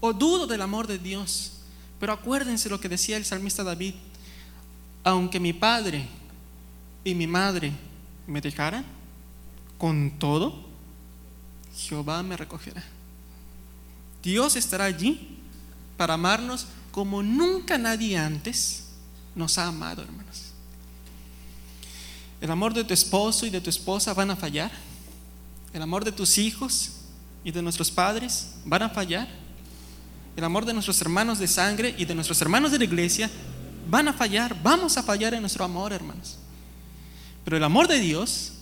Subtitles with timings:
[0.00, 1.52] o dudo del amor de Dios.
[1.98, 3.94] Pero acuérdense lo que decía el salmista David,
[5.04, 6.06] aunque mi padre
[7.04, 7.72] y mi madre
[8.26, 8.84] me dejaran,
[9.78, 10.64] con todo,
[11.76, 12.84] Jehová me recogerá.
[14.22, 15.38] Dios estará allí
[15.96, 18.84] para amarnos como nunca nadie antes
[19.34, 20.50] nos ha amado, hermanos.
[22.40, 24.70] El amor de tu esposo y de tu esposa van a fallar.
[25.72, 26.92] El amor de tus hijos
[27.44, 29.28] y de nuestros padres van a fallar.
[30.40, 33.28] El amor de nuestros hermanos de sangre y de nuestros hermanos de la iglesia
[33.90, 34.56] van a fallar.
[34.62, 36.38] Vamos a fallar en nuestro amor, hermanos.
[37.44, 38.54] Pero el amor de Dios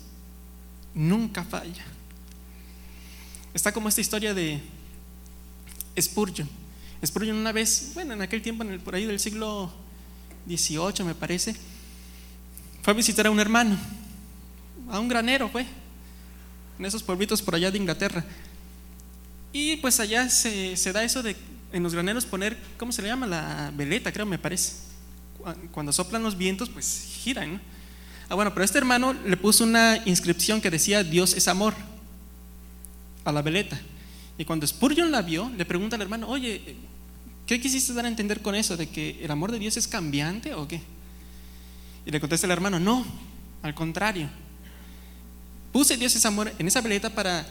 [0.92, 1.84] nunca falla.
[3.54, 4.60] Está como esta historia de
[6.00, 6.48] Spurgeon.
[7.06, 9.72] Spurgeon una vez, bueno, en aquel tiempo, por ahí del siglo
[10.48, 11.54] XVIII me parece,
[12.82, 13.78] fue a visitar a un hermano,
[14.90, 15.64] a un granero fue,
[16.76, 18.24] en esos pueblitos por allá de Inglaterra.
[19.52, 21.36] Y pues allá se, da eso de
[21.72, 23.26] en los graneros poner, ¿cómo se le llama?
[23.26, 24.72] La veleta, creo, me parece.
[25.72, 27.60] Cuando soplan los vientos, pues giran.
[28.28, 31.74] Ah, bueno, pero este hermano le puso una inscripción que decía Dios es amor
[33.24, 33.80] a la veleta.
[34.36, 36.76] Y cuando Spurgeon la vio, le pregunta al hermano, oye,
[37.46, 38.76] ¿qué quisiste dar a entender con eso?
[38.76, 40.80] ¿De que el amor de Dios es cambiante o qué?
[42.06, 43.04] Y le contesta el hermano, no,
[43.62, 44.28] al contrario.
[45.72, 47.46] Puse Dios es amor en esa veleta para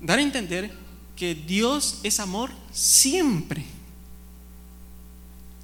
[0.00, 0.70] dar a entender
[1.20, 3.62] que Dios es amor siempre.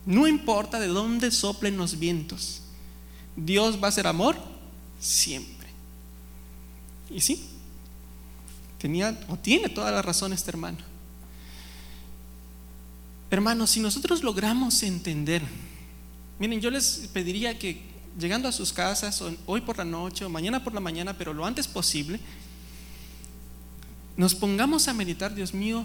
[0.05, 2.61] No importa de dónde soplen los vientos.
[3.37, 4.37] Dios va a ser amor
[5.01, 5.69] siempre.
[7.09, 7.43] Y sí,
[8.77, 10.77] tenía o tiene toda la razón este hermano.
[13.31, 15.41] Hermanos, si nosotros logramos entender,
[16.39, 17.81] miren, yo les pediría que
[18.19, 21.47] llegando a sus casas, hoy por la noche o mañana por la mañana, pero lo
[21.47, 22.21] antes posible,
[24.17, 25.84] nos pongamos a meditar, Dios mío,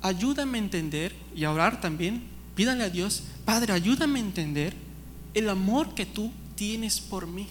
[0.00, 2.24] ayúdame a entender y a orar también.
[2.56, 4.74] Pídale a Dios, Padre, ayúdame a entender
[5.32, 7.46] el amor que tú tienes por mí.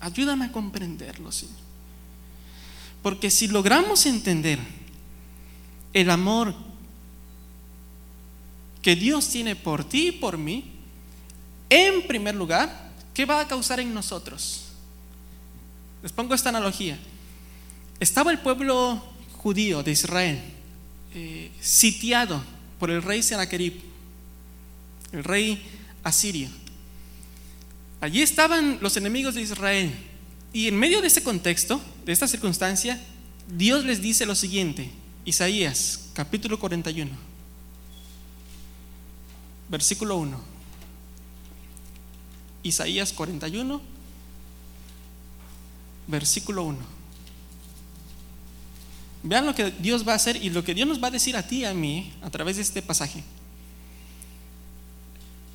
[0.00, 1.54] Ayúdame a comprenderlo, Señor.
[3.02, 4.58] Porque si logramos entender
[5.92, 6.54] el amor
[8.82, 10.72] que Dios tiene por ti y por mí,
[11.70, 14.64] en primer lugar, ¿qué va a causar en nosotros?
[16.02, 16.98] Les pongo esta analogía.
[18.02, 19.00] Estaba el pueblo
[19.34, 20.40] judío de Israel
[21.14, 22.42] eh, sitiado
[22.80, 23.80] por el rey Sennacherib,
[25.12, 25.62] el rey
[26.02, 26.48] asirio.
[28.00, 29.94] Allí estaban los enemigos de Israel.
[30.52, 33.00] Y en medio de ese contexto, de esta circunstancia,
[33.46, 34.90] Dios les dice lo siguiente,
[35.24, 37.08] Isaías capítulo 41,
[39.68, 40.40] versículo 1.
[42.64, 43.80] Isaías 41,
[46.08, 47.01] versículo 1.
[49.22, 51.36] Vean lo que Dios va a hacer y lo que Dios nos va a decir
[51.36, 53.22] a ti y a mí a través de este pasaje.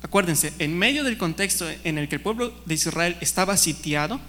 [0.02, 4.20] Acuérdense, en medio del contexto en el que el pueblo de Israel estaba sitiado,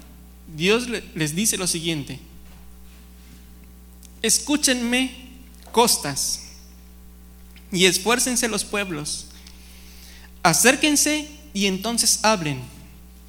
[0.56, 2.20] Dios les dice lo siguiente,
[4.22, 5.12] escúchenme
[5.72, 6.48] costas
[7.72, 9.28] y esfuércense los pueblos,
[10.44, 12.62] acérquense y entonces hablen.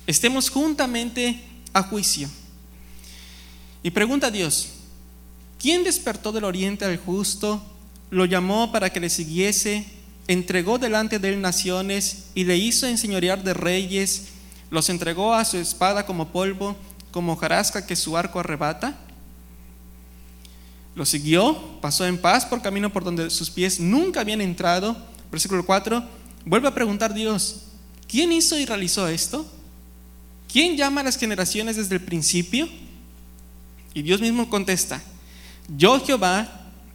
[0.07, 1.41] Estemos juntamente
[1.73, 2.29] a juicio.
[3.83, 4.80] Y pregunta a Dios,
[5.61, 7.63] ¿quién despertó del oriente al justo,
[8.11, 9.85] lo llamó para que le siguiese,
[10.27, 14.29] entregó delante de él naciones y le hizo enseñorear de reyes,
[14.71, 16.77] los entregó a su espada como polvo,
[17.11, 18.99] como jarasca que su arco arrebata?
[20.95, 24.97] Lo siguió, pasó en paz por camino por donde sus pies nunca habían entrado.
[25.31, 26.03] Versículo 4,
[26.45, 27.67] vuelve a preguntar Dios,
[28.11, 29.47] ¿Quién hizo y realizó esto?
[30.53, 32.69] ¿Quién llama a las generaciones desde el principio?
[33.95, 35.01] Y Dios mismo contesta,
[35.77, 36.49] yo Jehová,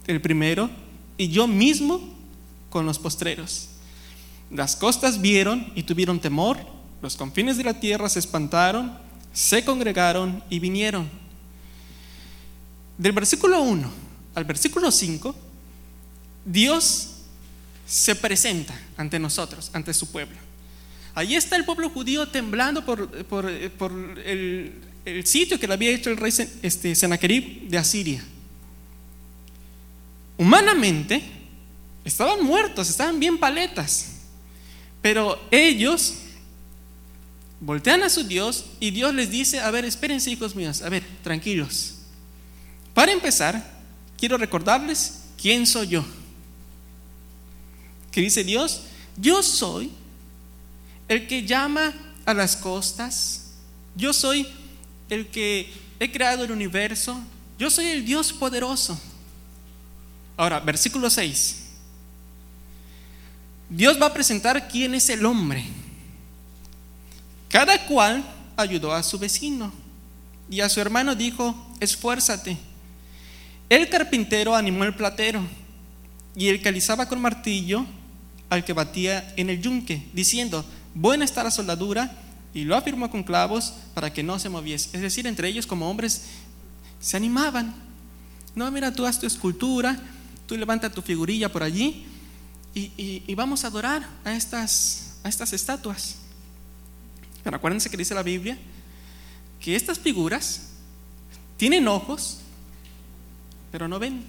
[0.06, 0.70] el primero,
[1.18, 2.00] y yo mismo
[2.70, 3.68] con los postreros.
[4.50, 6.58] Las costas vieron y tuvieron temor,
[7.02, 8.96] los confines de la tierra se espantaron,
[9.32, 11.08] se congregaron y vinieron.
[12.98, 15.34] Del versículo 1 al versículo 5,
[16.44, 17.08] Dios
[17.86, 20.36] se presenta ante nosotros, ante su pueblo.
[21.14, 23.08] Allí está el pueblo judío temblando por,
[24.26, 24.74] el,
[25.24, 26.32] sitio que le había hecho el rey
[26.62, 28.22] este, de Asiria.
[30.38, 31.22] Humanamente,
[32.04, 34.12] estaban muertos, estaban bien paletas.
[35.02, 36.14] Pero ellos
[37.60, 41.04] voltean a su Dios y Dios les dice, a ver, espérense hijos míos, a ver,
[41.22, 41.94] tranquilos.
[42.94, 43.76] Para empezar,
[44.18, 46.04] quiero recordarles quién soy yo.
[48.10, 48.82] Que dice Dios,
[49.16, 49.90] yo soy
[51.08, 51.94] el que llama
[52.24, 53.52] a las costas.
[53.94, 54.46] Yo soy
[55.08, 57.18] el que he creado el universo.
[57.58, 58.98] Yo soy el Dios poderoso.
[60.36, 61.62] Ahora, versículo 6.
[63.68, 65.64] Dios va a presentar quién es el hombre.
[67.48, 68.24] Cada cual
[68.56, 69.72] ayudó a su vecino
[70.48, 72.56] y a su hermano dijo, esfuérzate.
[73.68, 75.42] El carpintero animó el platero
[76.36, 77.86] y el que con martillo
[78.50, 82.16] al que batía en el yunque, diciendo, buena está la soldadura,
[82.56, 84.88] y lo afirmó con clavos para que no se moviese.
[84.94, 86.22] Es decir, entre ellos como hombres
[87.00, 87.74] se animaban.
[88.54, 90.00] No, mira, tú haz tu escultura,
[90.46, 92.06] tú levanta tu figurilla por allí
[92.74, 96.16] y, vamos a adorar a estas, a estas estatuas.
[97.42, 98.58] Pero acuérdense que dice la Biblia
[99.60, 100.68] que estas figuras
[101.56, 102.38] tienen ojos,
[103.72, 104.24] pero no ven.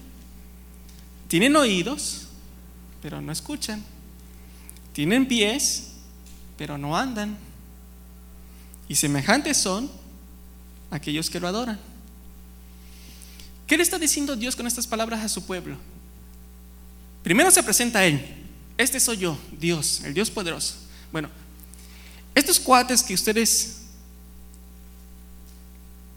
[1.27, 2.27] Tienen oídos,
[3.01, 3.83] pero no escuchan.
[4.93, 5.91] Tienen pies,
[6.57, 7.37] pero no andan.
[8.87, 9.91] Y semejantes son
[10.89, 11.79] aquellos que lo adoran.
[13.67, 15.75] ¿Qué le está diciendo Dios con estas palabras a su pueblo?
[17.23, 18.23] Primero se presenta Él.
[18.77, 20.75] Este soy yo, Dios, el Dios poderoso.
[21.11, 21.29] Bueno,
[22.35, 23.81] estos cuates que ustedes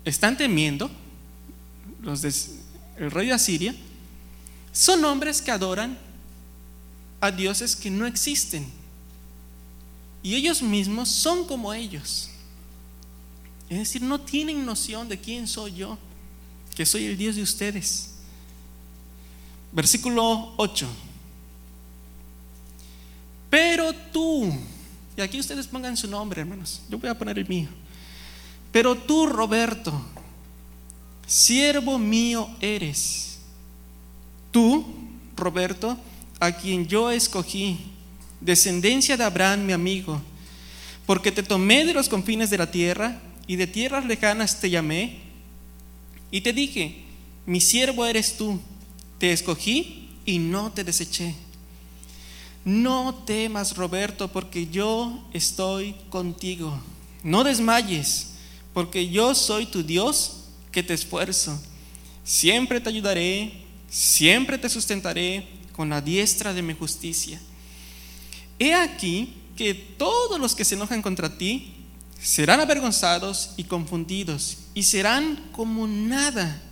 [0.05, 0.91] están temiendo,
[2.03, 2.35] los del
[3.11, 3.75] rey de Asiria,
[4.73, 5.99] son hombres que adoran
[7.21, 8.67] a dioses que no existen.
[10.23, 12.29] Y ellos mismos son como ellos.
[13.69, 15.99] Es decir, no tienen noción de quién soy yo,
[16.75, 18.10] que soy el Dios de ustedes.
[19.73, 20.89] Versículo 8.
[23.49, 24.53] Pero tú,
[25.17, 27.69] y aquí ustedes pongan su nombre, hermanos, yo voy a poner el mío.
[28.73, 29.93] Pero tú, Roberto,
[31.27, 33.39] siervo mío eres.
[34.53, 34.85] Tú,
[35.37, 35.97] Roberto,
[36.39, 37.79] a quien yo escogí,
[38.41, 40.21] descendencia de Abraham, mi amigo,
[41.07, 45.19] porque te tomé de los confines de la tierra y de tierras lejanas te llamé
[46.31, 47.03] y te dije,
[47.47, 48.61] mi siervo eres tú,
[49.21, 51.35] te escogí y no te deseché.
[52.65, 56.81] No temas, Roberto, porque yo estoy contigo.
[57.23, 58.31] No desmayes,
[58.73, 61.61] porque yo soy tu Dios que te esfuerzo.
[62.25, 63.53] Siempre te ayudaré,
[63.91, 65.47] siempre te sustentaré
[65.77, 67.39] con la diestra de mi justicia.
[68.59, 71.75] He aquí que todos los que se enojan contra ti
[72.19, 76.63] serán avergonzados y confundidos, y serán como nada,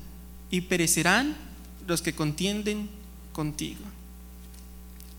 [0.50, 1.47] y perecerán
[1.88, 2.88] los que contienden
[3.32, 3.80] contigo.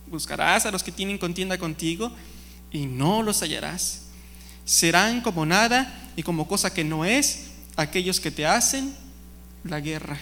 [0.07, 2.11] Buscarás a los que tienen contienda contigo,
[2.71, 4.03] y no los hallarás.
[4.63, 8.93] Serán como nada y como cosa que no es aquellos que te hacen
[9.63, 10.19] la guerra.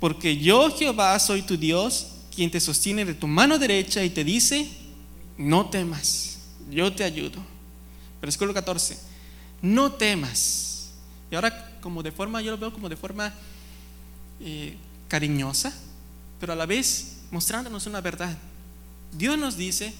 [0.00, 4.24] Porque yo Jehová soy tu Dios, quien te sostiene de tu mano derecha y te
[4.24, 4.68] dice,
[5.38, 6.38] no temas,
[6.70, 7.56] yo te ayudo
[8.20, 8.98] Versículo 14.
[9.62, 10.90] No temas.
[11.30, 13.32] Y ahora como de forma, yo lo veo como de forma
[14.40, 14.76] eh,
[15.08, 15.72] cariñosa,
[16.40, 18.36] pero a la vez mostrándonos una verdad.
[19.12, 19.92] Dios nos dice,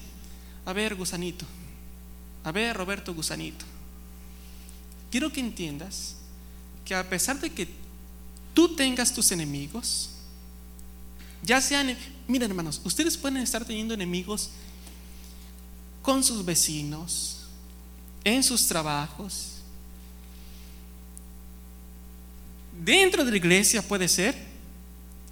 [0.65, 1.45] a ver, gusanito,
[2.43, 3.65] a ver, Roberto, gusanito,
[5.11, 6.15] quiero que entiendas
[6.85, 7.67] que a pesar de que
[8.53, 10.09] tú tengas tus enemigos,
[11.43, 11.95] ya sean,
[12.27, 14.49] miren hermanos, ustedes pueden estar teniendo enemigos
[16.01, 17.47] con sus vecinos,
[18.23, 19.53] en sus trabajos.
[22.83, 24.35] Dentro de la iglesia puede ser,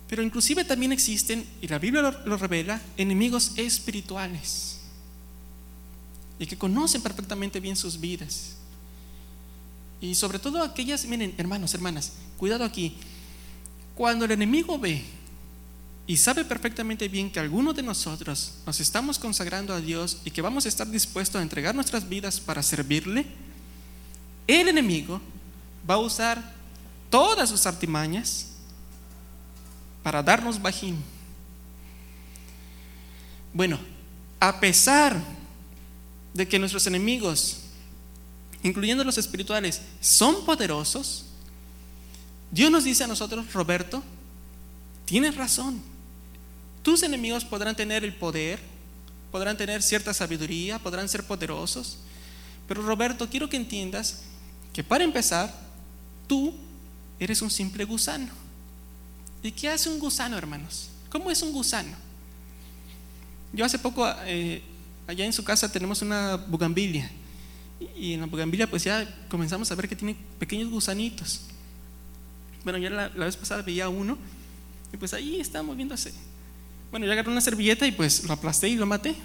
[0.07, 4.79] pero inclusive también existen, y la Biblia lo, revela, enemigos espirituales
[6.37, 8.55] y que conocen perfectamente bien sus vidas.
[10.01, 12.97] Y sobre todo aquellas, miren, hermanos, hermanas, cuidado aquí.
[13.95, 15.03] Cuando el enemigo ve
[16.05, 20.41] y sabe perfectamente bien que algunos de nosotros nos estamos consagrando a Dios y que
[20.41, 23.25] vamos a estar dispuestos a entregar nuestras vidas para servirle,
[24.45, 25.19] el enemigo
[25.89, 26.53] va a usar
[27.09, 28.54] todas sus artimañas
[30.05, 31.03] para darnos bajín.
[33.51, 33.79] Bueno,
[34.39, 35.19] a pesar
[36.31, 37.61] de que nuestros enemigos,
[38.61, 41.25] incluyendo los espirituales, son poderosos,
[42.51, 44.03] Dios nos dice a nosotros, Roberto,
[45.05, 45.81] tienes razón
[46.83, 48.59] tus enemigos podrán tener el poder,
[49.31, 51.97] podrán tener cierta sabiduría, podrán ser poderosos.
[52.67, 54.21] Pero Roberto, quiero que entiendas
[54.71, 55.51] que para empezar,
[56.27, 56.53] tú
[57.19, 58.44] eres un simple gusano.
[59.45, 60.89] ¿Y qué hace un gusano, hermanos?
[61.07, 61.95] ¿Cómo es un gusano?
[63.53, 64.63] Yo hace poco, eh,
[65.05, 67.11] allá en su casa tenemos una bugambilia.
[67.95, 71.41] Y en la bugambilia pues ya comenzamos a ver que tiene pequeños gusanitos.
[72.63, 74.17] Bueno, ya la, la vez pasada veía uno
[74.91, 76.11] y pues ahí está moviéndose.
[76.89, 79.15] Bueno, yo agarré una servilleta y pues lo aplasté y lo maté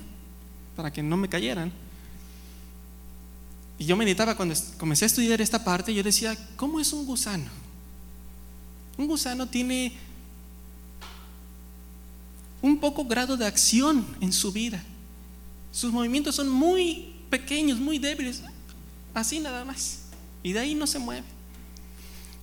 [0.77, 1.73] para que no me cayeran.
[3.79, 7.49] Y yo meditaba cuando comencé a estudiar esta parte, yo decía, ¿cómo es un gusano?
[8.99, 9.95] Un gusano tiene
[12.63, 14.83] un poco grado de acción en su vida.
[15.73, 18.43] Sus movimientos son muy pequeños, muy débiles,
[19.15, 20.01] así nada más.
[20.43, 21.27] Y de ahí no se mueve.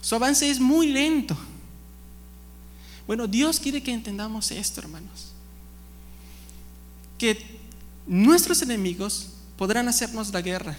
[0.02, 1.38] Su avance es muy lento.
[3.06, 5.34] Bueno, Dios quiere que entendamos esto, hermanos.
[7.18, 7.60] Que
[8.06, 10.78] nuestros enemigos podrán hacernos la guerra,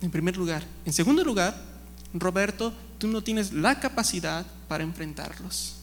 [0.00, 0.64] en primer lugar.
[0.84, 1.56] En segundo lugar,
[2.12, 5.75] Roberto, tú no tienes la capacidad para enfrentarlos.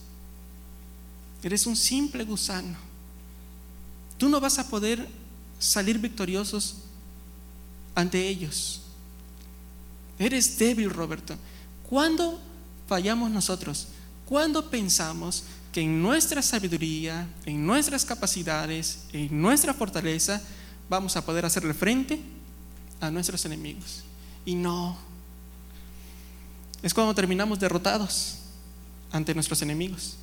[1.43, 2.77] Eres un simple gusano.
[4.17, 5.07] Tú no vas a poder
[5.59, 6.75] salir victoriosos
[7.93, 8.81] ante ellos.
[10.17, 11.35] Eres débil, Roberto.
[11.89, 12.39] ¿Cuándo
[12.87, 13.87] fallamos nosotros?
[14.25, 20.41] ¿Cuándo pensamos que en nuestra sabiduría, en nuestras capacidades, en nuestra fortaleza,
[20.89, 22.21] vamos a poder hacerle frente
[23.01, 24.03] a nuestros enemigos?
[24.45, 24.97] Y no.
[26.81, 28.37] Es cuando terminamos derrotados
[29.11, 30.15] ante nuestros enemigos.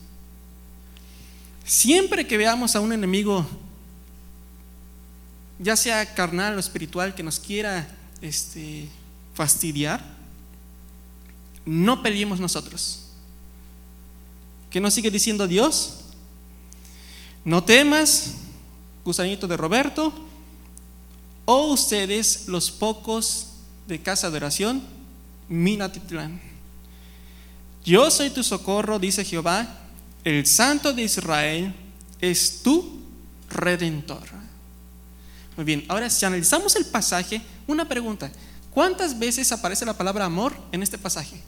[1.64, 3.46] Siempre que veamos a un enemigo,
[5.58, 7.88] ya sea carnal o espiritual, que nos quiera
[8.20, 8.88] este,
[9.34, 10.02] fastidiar,
[11.64, 13.06] no peleemos nosotros.
[14.70, 16.00] ¿Qué nos sigue diciendo Dios?
[17.44, 18.34] No temas,
[19.04, 20.12] gusanito de Roberto,
[21.44, 23.48] o ustedes los pocos
[23.88, 24.82] de casa de oración,
[25.48, 26.40] Minatitlán.
[27.84, 29.79] Yo soy tu socorro, dice Jehová,
[30.24, 31.74] el Santo de Israel
[32.20, 33.00] es tu
[33.48, 34.22] redentor.
[35.56, 38.30] Muy bien, ahora si analizamos el pasaje, una pregunta.
[38.70, 41.40] ¿Cuántas veces aparece la palabra amor en este pasaje?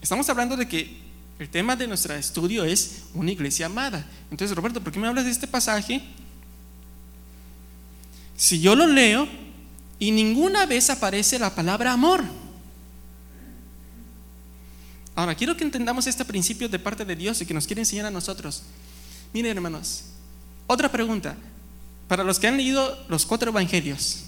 [0.00, 0.96] Estamos hablando de que
[1.38, 4.06] el tema de nuestro estudio es una iglesia amada.
[4.30, 6.02] Entonces, Roberto, ¿por qué me hablas de este pasaje?
[8.36, 9.28] Si yo lo leo
[9.98, 12.24] y ninguna vez aparece la palabra amor.
[15.18, 18.06] Ahora, quiero que entendamos este principio de parte de Dios y que nos quiere enseñar
[18.06, 18.62] a nosotros.
[19.32, 20.04] Miren, hermanos,
[20.68, 21.36] otra pregunta.
[22.06, 24.26] Para los que han leído los cuatro evangelios,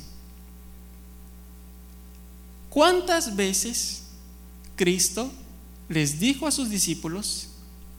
[2.71, 4.03] ¿cuántas veces
[4.75, 5.31] Cristo
[5.89, 7.51] les dijo a sus discípulos,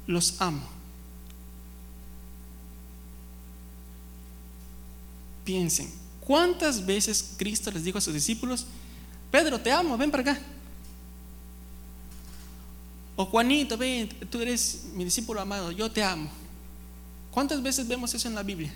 [0.05, 0.67] los amo?
[5.45, 8.65] Piensen, ¿cuántas veces Cristo les dijo a sus discípulos,
[9.31, 10.41] Pedro, te amo, ven para acá?
[13.21, 16.27] O Juanito, ven, tú eres mi discípulo amado, yo te amo.
[17.29, 18.73] ¿Cuántas veces vemos eso en la Biblia?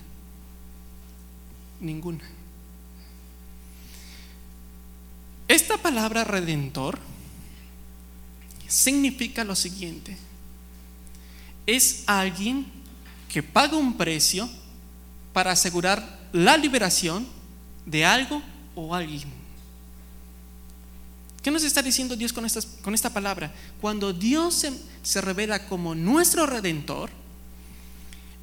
[1.79, 2.23] Ninguna.
[5.47, 6.99] Esta palabra redentor
[8.67, 10.15] significa lo siguiente.
[11.65, 12.67] Es alguien
[13.27, 14.47] que paga un precio
[15.33, 17.25] para asegurar la liberación
[17.83, 18.43] de algo
[18.75, 19.34] o alguien.
[21.45, 22.47] ¿Qué nos está diciendo Dios con,
[22.81, 23.53] con esta palabra?
[23.79, 24.73] Cuando Dios se,
[25.03, 27.11] se revela como nuestro redentor,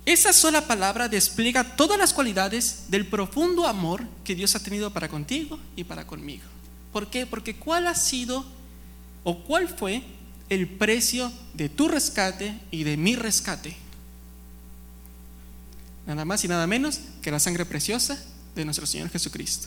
[0.06, 5.08] esa sola palabra despliega todas las cualidades del profundo amor que Dios ha tenido para
[5.08, 6.44] contigo y para conmigo.
[6.92, 7.26] ¿Por qué?
[7.26, 8.46] Porque cuál ha sido
[9.24, 10.04] o cuál fue
[10.48, 13.74] el precio de tu rescate y de mi rescate.
[16.06, 19.66] Nada más y nada menos que la sangre preciosa de nuestro Señor Jesucristo.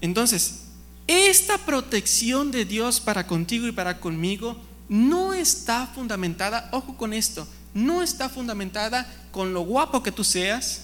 [0.00, 0.65] Entonces,
[1.06, 4.56] esta protección de Dios para contigo y para conmigo
[4.88, 10.82] no está fundamentada, ojo con esto, no está fundamentada con lo guapo que tú seas,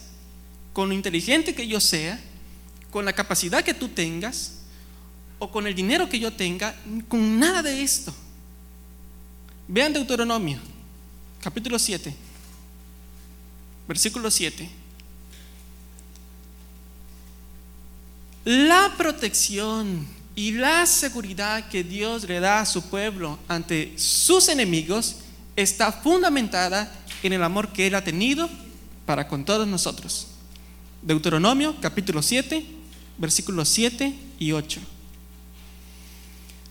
[0.72, 2.20] con lo inteligente que yo sea,
[2.90, 4.58] con la capacidad que tú tengas
[5.38, 6.74] o con el dinero que yo tenga,
[7.08, 8.14] con nada de esto.
[9.66, 10.58] Vean Deuteronomio,
[11.40, 12.14] capítulo 7,
[13.88, 14.81] versículo 7.
[18.44, 25.16] La protección y la seguridad que Dios le da a su pueblo ante sus enemigos
[25.54, 28.50] está fundamentada en el amor que Él ha tenido
[29.06, 30.26] para con todos nosotros.
[31.02, 32.66] Deuteronomio capítulo 7,
[33.16, 34.80] versículos 7 y 8.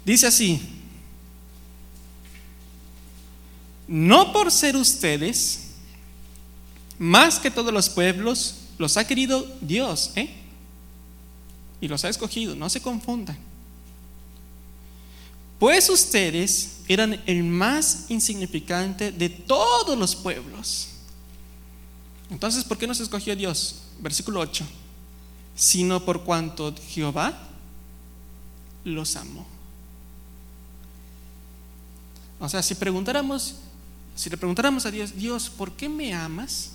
[0.04, 0.60] Dice así,
[3.88, 5.68] no por ser ustedes
[7.00, 10.41] más que todos los pueblos, los ha querido Dios, ¿eh?
[11.82, 13.38] Y los ha escogido, no se confundan.
[15.60, 20.88] Pues ustedes eran el más insignificante de todos los pueblos.
[22.30, 23.82] Entonces, ¿por qué nos escogió Dios?
[24.00, 24.66] Versículo 8.
[25.56, 27.38] Sino por cuanto Jehová
[28.84, 29.46] los amó.
[32.40, 33.56] O sea, si preguntáramos,
[34.16, 36.72] si le preguntáramos a Dios, Dios, ¿por qué me amas?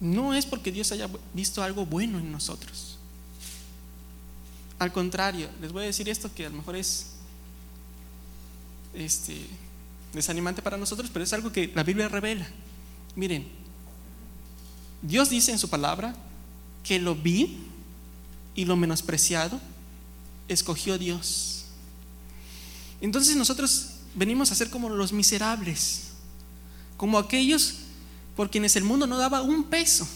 [0.00, 2.96] No es porque Dios haya visto algo bueno en nosotros.
[4.78, 7.08] Al contrario, les voy a decir esto que a lo mejor es
[8.94, 9.46] este,
[10.14, 12.48] desanimante para nosotros, pero es algo que la Biblia revela.
[13.14, 13.46] Miren,
[15.02, 16.14] Dios dice en su palabra
[16.82, 17.58] que lo vi
[18.54, 19.60] y lo menospreciado
[20.48, 21.64] escogió Dios.
[23.02, 26.08] Entonces nosotros venimos a ser como los miserables,
[26.96, 27.76] como aquellos
[28.36, 30.06] por quienes el mundo no daba un peso,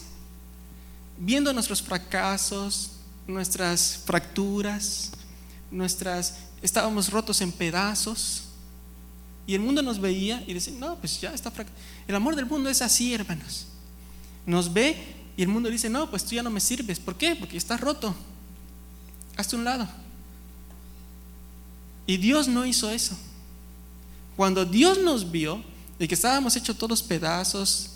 [1.19, 2.93] viendo nuestros fracasos,
[3.27, 5.13] nuestras fracturas,
[5.71, 8.45] nuestras estábamos rotos en pedazos
[9.47, 11.53] y el mundo nos veía y decía, "No, pues ya está
[12.07, 13.67] el amor del mundo es así, hermanos."
[14.47, 14.97] Nos ve
[15.37, 17.37] y el mundo dice, "No, pues tú ya no me sirves." ¿Por qué?
[17.37, 18.15] Porque estás roto.
[19.37, 19.87] Hazte un lado.
[22.07, 23.17] Y Dios no hizo eso.
[24.37, 25.63] Cuando Dios nos vio
[25.99, 27.91] y que estábamos hechos todos pedazos,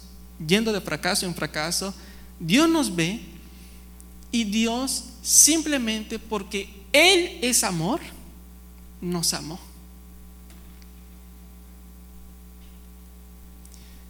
[0.46, 1.94] yendo de fracaso en fracaso,
[2.38, 3.20] Dios nos ve
[4.30, 8.00] y Dios simplemente porque Él es amor,
[9.00, 9.58] nos amó.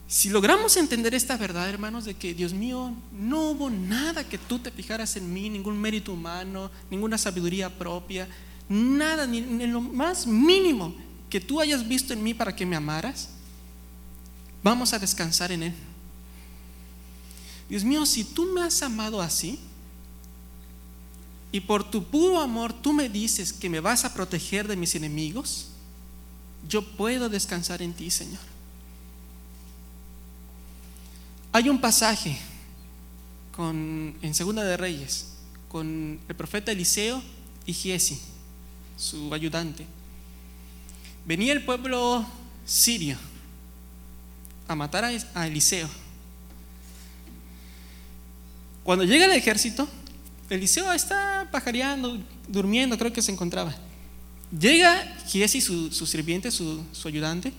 [0.09, 4.59] Si logramos entender esta verdad, hermanos, de que Dios mío, no hubo nada que tú
[4.59, 8.27] te fijaras en mí, ningún mérito humano, ninguna sabiduría propia,
[8.71, 10.95] nada, ni en lo más mínimo
[11.29, 13.29] que tú hayas visto en mí para que me amaras,
[14.63, 15.75] vamos a descansar en Él.
[17.69, 19.59] Dios mío, si tú me has amado así,
[21.51, 24.95] y por tu puro amor tú me dices que me vas a proteger de mis
[24.95, 25.69] enemigos,
[26.69, 28.41] yo puedo descansar en ti, Señor.
[31.53, 32.39] Hay un pasaje
[33.53, 35.35] con, en Segunda de Reyes
[35.69, 37.23] con el profeta Eliseo
[37.67, 38.19] y Giesi,
[38.97, 39.87] su ayudante.
[41.27, 42.27] Venía el pueblo
[42.65, 43.17] sirio
[44.67, 45.89] a matar a Eliseo.
[48.89, 49.87] Cuando llega el ejército,
[50.49, 52.19] Eliseo está pajareando,
[52.49, 53.75] durmiendo, creo que se encontraba.
[54.51, 57.53] Llega Giesi, su, sirviente, su, su ayudante,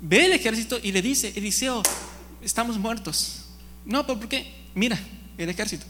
[0.00, 1.82] ve el ejército y le dice, Eliseo,
[2.40, 3.46] estamos muertos.
[3.84, 4.54] No, pero ¿por qué?
[4.76, 4.96] Mira,
[5.36, 5.84] el ejército.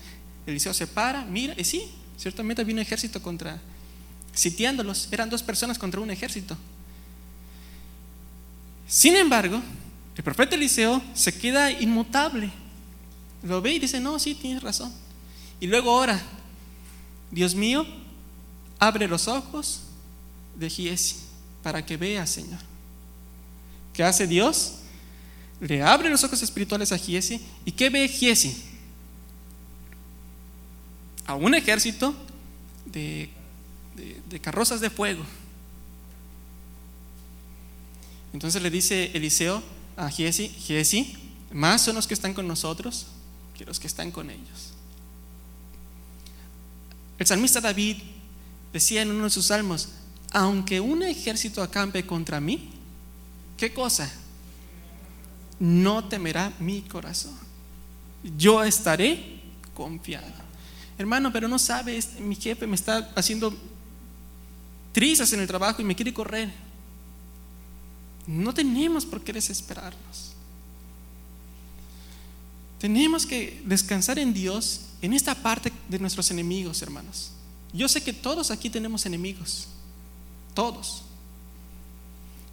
[0.46, 1.82] Eliseo se para, mira, y sí,
[2.16, 3.60] ciertamente había un ejército contra,
[4.32, 5.08] sitiándolos.
[5.12, 6.56] Eran dos personas contra un ejército.
[8.88, 9.60] Sin embargo,
[10.16, 12.50] el profeta Eliseo se queda inmutable.
[13.42, 14.92] Lo ve y dice, no, sí, tienes razón.
[15.60, 16.20] Y luego ora,
[17.30, 17.86] Dios mío,
[18.78, 19.82] abre los ojos
[20.58, 21.16] de Giesi
[21.62, 22.60] para que vea, Señor.
[23.92, 24.76] ¿Qué hace Dios?
[25.60, 27.40] Le abre los ojos espirituales a Giesi.
[27.64, 28.62] ¿Y qué ve Giesi?
[31.26, 32.14] A un ejército
[32.84, 33.30] de,
[34.28, 35.24] de carrozas de fuego.
[38.32, 39.62] Entonces le dice Eliseo
[39.96, 41.16] a Giesi, Giesi,
[41.50, 43.06] más son los que están con nosotros
[43.56, 44.72] que los que están con ellos.
[47.18, 47.96] El salmista David
[48.72, 49.88] decía en uno de sus salmos,
[50.32, 52.70] aunque un ejército acampe contra mí,
[53.56, 54.12] ¿qué cosa?
[55.58, 57.36] No temerá mi corazón.
[58.36, 59.40] Yo estaré
[59.74, 60.26] confiado.
[60.98, 63.56] Hermano, pero no sabes, mi jefe me está haciendo
[64.92, 66.50] trizas en el trabajo y me quiere correr.
[68.26, 70.25] No tenemos por qué desesperarnos.
[72.78, 77.30] Tenemos que descansar en Dios en esta parte de nuestros enemigos, hermanos.
[77.72, 79.68] Yo sé que todos aquí tenemos enemigos,
[80.54, 81.02] todos.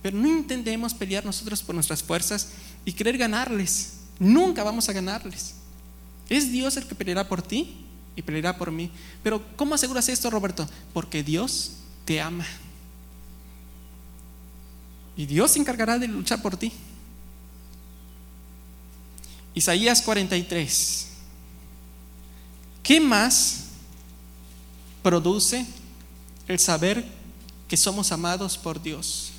[0.02, 2.50] Pero no intentemos pelear nosotros por nuestras fuerzas
[2.84, 3.94] y querer ganarles.
[4.20, 5.56] Nunca vamos a ganarles.
[6.30, 7.76] Es Dios el que peleará por ti
[8.16, 8.92] y peleará por mí.
[9.24, 10.68] Pero ¿cómo aseguras esto, Roberto?
[10.94, 11.74] Porque Dios
[12.06, 12.46] te ama.
[15.16, 16.72] Y Dios se encargará de luchar por ti.
[19.54, 21.08] Isaías 43.
[22.82, 23.66] ¿Qué más
[25.02, 25.66] produce
[26.48, 27.06] el saber
[27.68, 29.32] que somos amados por Dios?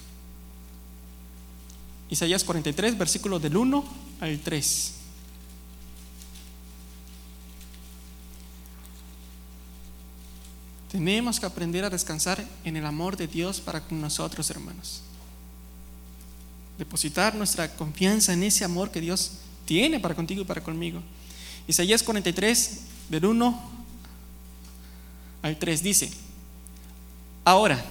[2.08, 3.84] Isaías 43, versículo del 1
[4.20, 4.92] al 3.
[10.92, 15.02] Tenemos que aprender a descansar en el amor de Dios para con nosotros, hermanos.
[16.78, 19.32] Depositar nuestra confianza en ese amor que Dios
[19.64, 21.00] tiene para contigo y para conmigo.
[21.66, 23.70] Isaías 43, del 1
[25.42, 26.10] al 3 dice,
[27.44, 27.82] ahora,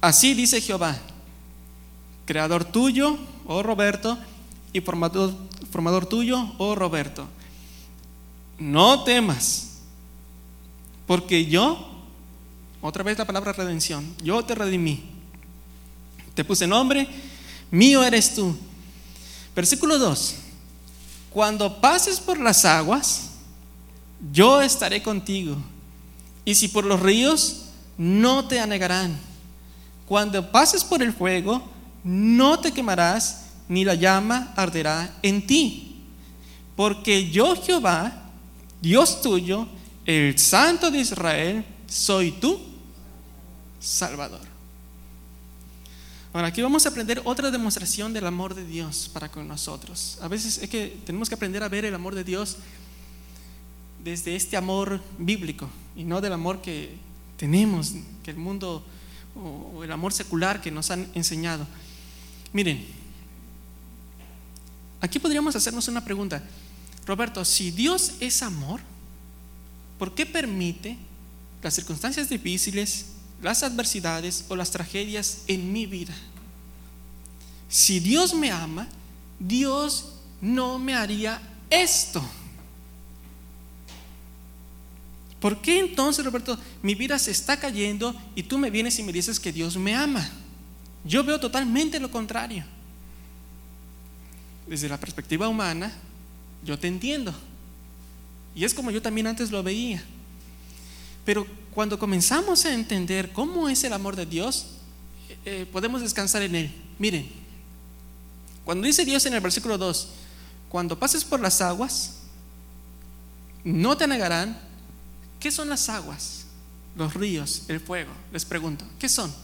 [0.00, 0.98] así dice Jehová,
[2.24, 4.18] creador tuyo, oh Roberto,
[4.72, 5.34] y formador,
[5.70, 7.26] formador tuyo, oh Roberto,
[8.58, 9.78] no temas,
[11.06, 11.92] porque yo,
[12.80, 15.02] otra vez la palabra redención, yo te redimí,
[16.34, 17.08] te puse nombre,
[17.70, 18.56] mío eres tú.
[19.54, 20.34] Versículo 2,
[21.36, 23.32] cuando pases por las aguas,
[24.32, 25.54] yo estaré contigo.
[26.46, 27.66] Y si por los ríos,
[27.98, 29.14] no te anegarán.
[30.06, 31.62] cuando pases por el fuego,
[32.02, 36.06] no te quemarás, ni la llama arderá en ti.
[36.74, 38.30] Porque yo Jehová,
[38.80, 39.68] Dios tuyo,
[40.06, 42.58] el Santo de Israel, soy tú,
[43.78, 44.55] Salvador.
[46.36, 50.18] Ahora, aquí vamos a aprender otra demostración del amor de Dios para con nosotros.
[50.20, 52.58] A veces es que tenemos que aprender a ver el amor de Dios
[54.04, 56.98] desde este amor bíblico y no del amor que
[57.38, 58.84] tenemos, que el mundo
[59.34, 61.66] o el amor secular que nos han enseñado.
[62.52, 62.84] Miren,
[65.00, 66.42] aquí podríamos hacernos una pregunta.
[67.06, 68.82] Roberto, si Dios es amor,
[69.98, 70.98] ¿por qué permite
[71.62, 73.06] las circunstancias difíciles,
[73.42, 76.14] las adversidades o las tragedias en mi vida?
[77.68, 78.88] Si Dios me ama,
[79.38, 82.24] Dios no me haría esto.
[85.40, 89.12] ¿Por qué entonces, Roberto, mi vida se está cayendo y tú me vienes y me
[89.12, 90.28] dices que Dios me ama?
[91.04, 92.64] Yo veo totalmente lo contrario.
[94.66, 95.92] Desde la perspectiva humana,
[96.64, 97.34] yo te entiendo.
[98.54, 100.02] Y es como yo también antes lo veía.
[101.26, 104.66] Pero cuando comenzamos a entender cómo es el amor de Dios,
[105.28, 106.74] eh, eh, podemos descansar en Él.
[107.00, 107.28] Miren,
[108.64, 110.08] cuando dice Dios en el versículo 2,
[110.68, 112.20] cuando pases por las aguas,
[113.64, 114.58] no te negarán.
[115.40, 116.46] ¿Qué son las aguas?
[116.96, 118.12] Los ríos, el fuego.
[118.32, 119.34] Les pregunto, ¿qué son?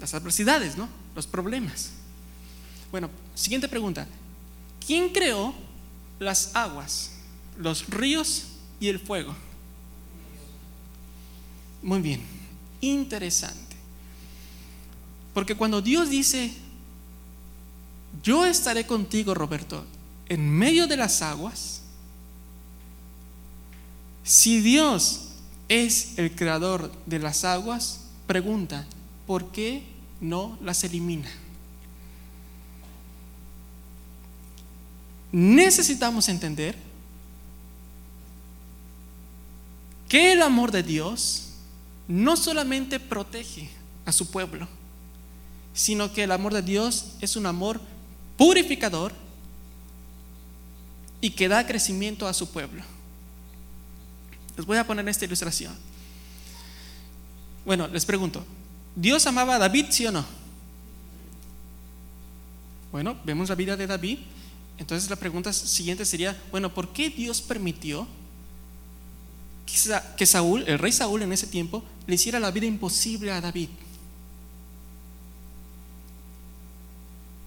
[0.00, 0.88] Las adversidades, ¿no?
[1.14, 1.90] Los problemas.
[2.90, 4.06] Bueno, siguiente pregunta.
[4.84, 5.54] ¿Quién creó
[6.18, 7.12] las aguas,
[7.58, 8.44] los ríos
[8.80, 9.34] y el fuego?
[11.82, 12.20] Muy bien,
[12.80, 13.76] interesante.
[15.34, 16.52] Porque cuando Dios dice,
[18.22, 19.84] yo estaré contigo, Roberto,
[20.28, 21.82] en medio de las aguas,
[24.24, 25.28] si Dios
[25.68, 28.86] es el creador de las aguas, pregunta,
[29.26, 29.84] ¿por qué
[30.20, 31.30] no las elimina?
[35.32, 36.76] necesitamos entender
[40.08, 41.47] que el amor de Dios
[42.08, 43.68] no solamente protege
[44.04, 44.66] a su pueblo,
[45.74, 47.80] sino que el amor de Dios es un amor
[48.36, 49.12] purificador
[51.20, 52.82] y que da crecimiento a su pueblo.
[54.56, 55.74] Les voy a poner esta ilustración.
[57.64, 58.44] Bueno, les pregunto,
[58.96, 60.24] ¿Dios amaba a David, sí o no?
[62.90, 64.18] Bueno, vemos la vida de David
[64.78, 68.06] entonces la pregunta siguiente sería, bueno, ¿por qué Dios permitió
[70.16, 73.68] que Saúl, el rey Saúl en ese tiempo, le hiciera la vida imposible a David?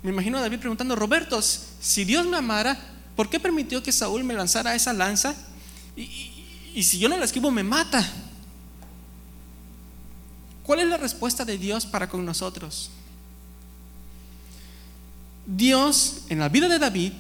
[0.03, 2.77] Me imagino a David preguntando, Roberto, si Dios me amara,
[3.15, 5.35] ¿por qué permitió que Saúl me lanzara esa lanza?
[5.95, 6.31] Y,
[6.73, 8.07] y si yo no la esquivo, me mata.
[10.63, 12.89] ¿Cuál es la respuesta de Dios para con nosotros?
[15.45, 17.13] Dios en la vida de David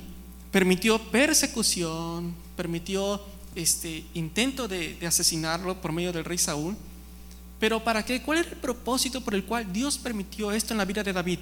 [0.51, 3.21] permitió persecución, permitió
[3.55, 6.75] este intento de, asesinarlo por medio del rey Saúl.
[7.59, 8.21] Pero ¿para qué?
[8.21, 11.39] ¿Cuál era el propósito por el cual Dios permitió esto en la vida de David?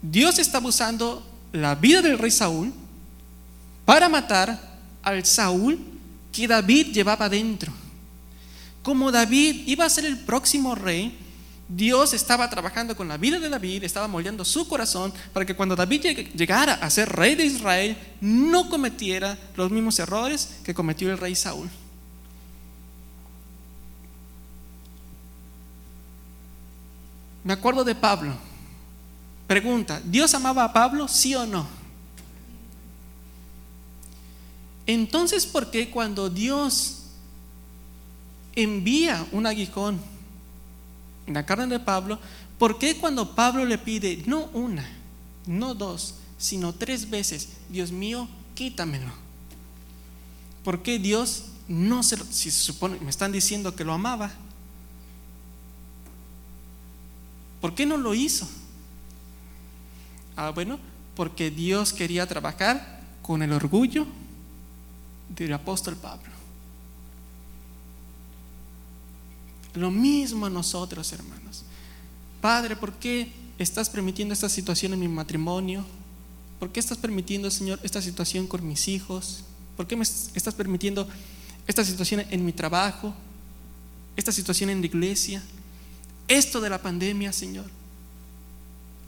[0.00, 2.72] Dios estaba usando la vida del rey Saúl
[3.84, 5.78] para matar al Saúl
[6.32, 7.72] que David llevaba dentro.
[8.82, 11.25] Como David iba a ser el próximo rey,
[11.68, 15.74] Dios estaba trabajando con la vida de David, estaba moldeando su corazón para que cuando
[15.74, 21.18] David llegara a ser rey de Israel, no cometiera los mismos errores que cometió el
[21.18, 21.68] rey Saúl.
[27.42, 28.32] Me acuerdo de Pablo.
[29.46, 31.66] Pregunta, ¿Dios amaba a Pablo, sí o no?
[34.86, 37.06] Entonces, ¿por qué cuando Dios
[38.54, 40.00] envía un aguijón
[41.26, 42.18] la carne de Pablo,
[42.58, 44.88] ¿por qué cuando Pablo le pide no una,
[45.46, 49.10] no dos, sino tres veces, Dios mío, quítamelo?
[50.64, 54.32] ¿Por qué Dios no se si se supone, me están diciendo que lo amaba?
[57.60, 58.48] ¿Por qué no lo hizo?
[60.36, 60.78] Ah, bueno,
[61.14, 64.06] porque Dios quería trabajar con el orgullo
[65.28, 66.35] del apóstol Pablo.
[69.76, 71.62] Lo mismo a nosotros, hermanos.
[72.40, 75.84] Padre, ¿por qué estás permitiendo esta situación en mi matrimonio?
[76.58, 79.44] ¿Por qué estás permitiendo, Señor, esta situación con mis hijos?
[79.76, 81.06] ¿Por qué me estás permitiendo
[81.66, 83.14] esta situación en mi trabajo?
[84.16, 85.42] Esta situación en la iglesia?
[86.26, 87.66] Esto de la pandemia, Señor.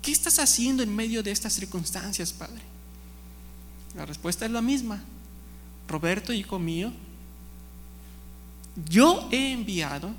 [0.03, 2.61] ¿Qué estás haciendo en medio de estas circunstancias, Padre?
[3.97, 5.03] La respuesta es la misma.
[5.89, 6.93] Roberto, hijo mío,
[8.89, 10.15] yo he enviado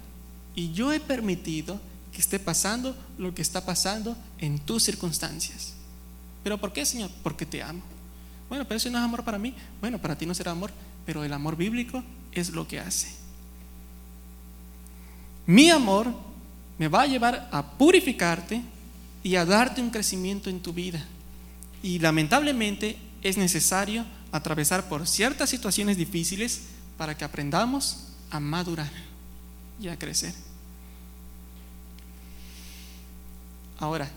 [0.56, 1.80] y yo he permitido
[2.12, 5.74] que esté pasando lo que está pasando en tus circunstancias.
[6.44, 7.10] ¿Pero por qué, Señor?
[7.24, 7.82] Porque te amo.
[8.48, 9.54] Bueno, pero eso no es amor para mí.
[9.80, 10.72] Bueno, para ti no será amor,
[11.06, 13.10] pero el amor bíblico es lo que hace.
[15.46, 16.14] Mi amor
[16.78, 18.62] me va a llevar a purificarte
[19.24, 21.06] y a darte un crecimiento en tu vida.
[21.84, 26.62] Y lamentablemente es necesario atravesar por ciertas situaciones difíciles
[26.98, 29.09] para que aprendamos a madurar
[29.80, 30.34] y a crecer.
[33.80, 34.10] Ahora,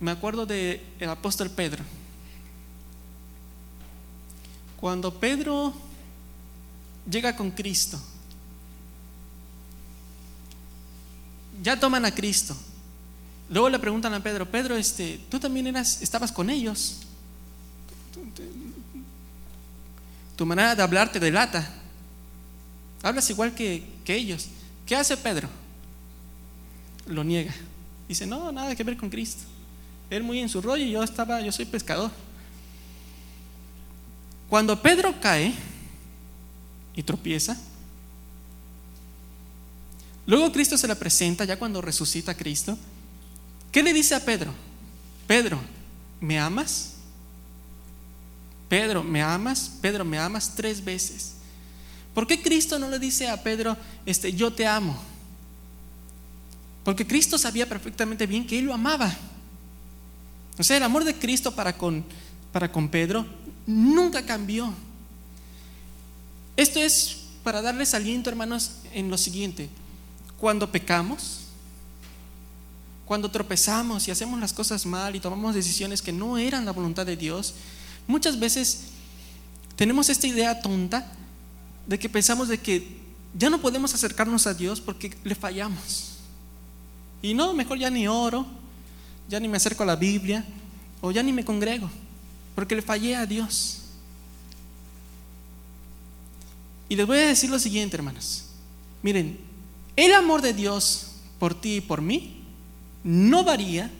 [0.00, 1.84] me acuerdo del el apóstol Pedro.
[4.80, 5.72] Cuando Pedro
[7.08, 8.00] llega con Cristo,
[11.62, 12.56] ya toman a Cristo.
[13.48, 16.98] Luego le preguntan a Pedro, Pedro, este, tú también eras, estabas con ellos.
[20.36, 21.66] Tu manera de hablar te delata.
[23.02, 24.48] Hablas igual que, que ellos.
[24.86, 25.48] ¿Qué hace Pedro?
[27.06, 27.54] Lo niega.
[28.08, 29.42] Dice, no, nada que ver con Cristo.
[30.10, 32.10] Él muy en su rollo y yo estaba, yo soy pescador.
[34.48, 35.52] Cuando Pedro cae
[36.94, 37.56] y tropieza,
[40.26, 42.78] luego Cristo se le presenta, ya cuando resucita Cristo,
[43.72, 44.52] ¿qué le dice a Pedro?
[45.26, 45.58] Pedro,
[46.20, 46.94] ¿me amas?
[48.68, 49.70] Pedro, ¿me amas?
[49.80, 50.54] Pedro, ¿me amas?
[50.54, 51.33] Tres veces.
[52.14, 54.96] ¿Por qué Cristo no le dice a Pedro, este, yo te amo?
[56.84, 59.14] Porque Cristo sabía perfectamente bien que él lo amaba.
[60.56, 62.04] O sea, el amor de Cristo para con,
[62.52, 63.26] para con Pedro
[63.66, 64.72] nunca cambió.
[66.56, 69.68] Esto es para darles aliento, hermanos, en lo siguiente.
[70.38, 71.40] Cuando pecamos,
[73.04, 77.04] cuando tropezamos y hacemos las cosas mal y tomamos decisiones que no eran la voluntad
[77.04, 77.54] de Dios,
[78.06, 78.84] muchas veces
[79.74, 81.10] tenemos esta idea tonta
[81.86, 83.04] de que pensamos de que
[83.36, 86.18] ya no podemos acercarnos a Dios porque le fallamos.
[87.22, 88.46] Y no, mejor ya ni oro,
[89.28, 90.44] ya ni me acerco a la Biblia,
[91.00, 91.90] o ya ni me congrego,
[92.54, 93.82] porque le fallé a Dios.
[96.88, 98.44] Y les voy a decir lo siguiente, hermanos.
[99.02, 99.38] Miren,
[99.96, 102.42] el amor de Dios por ti y por mí
[103.02, 103.90] no varía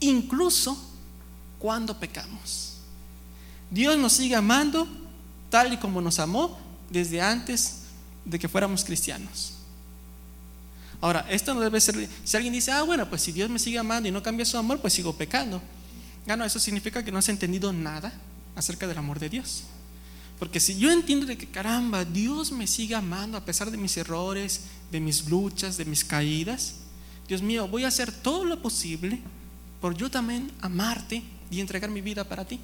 [0.00, 0.76] incluso
[1.58, 2.74] cuando pecamos.
[3.70, 4.86] Dios nos sigue amando
[5.50, 6.58] tal y como nos amó
[6.90, 7.82] desde antes
[8.24, 9.54] de que fuéramos cristianos.
[11.00, 13.78] Ahora, esto no debe ser, si alguien dice, ah, bueno, pues si Dios me sigue
[13.78, 15.60] amando y no cambia su amor, pues sigo pecando.
[16.26, 18.12] Ah, no, eso significa que no has entendido nada
[18.54, 19.64] acerca del amor de Dios.
[20.38, 23.96] Porque si yo entiendo de que, caramba, Dios me sigue amando a pesar de mis
[23.96, 26.74] errores, de mis luchas, de mis caídas,
[27.28, 29.20] Dios mío, voy a hacer todo lo posible
[29.80, 32.60] por yo también amarte y entregar mi vida para ti.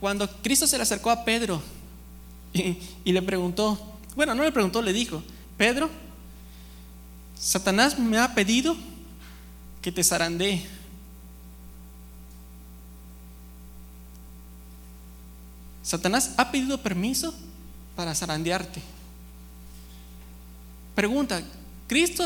[0.00, 1.62] Cuando Cristo se le acercó a Pedro
[2.54, 3.78] y, le preguntó,
[4.16, 5.22] bueno, no le preguntó, le dijo,
[5.58, 5.90] Pedro,
[7.38, 8.74] Satanás me ha pedido
[9.82, 10.66] que te zarandee.
[15.82, 17.34] Satanás ha pedido permiso
[17.94, 18.80] para zarandearte.
[20.94, 21.42] Pregunta,
[21.86, 22.24] ¿Cristo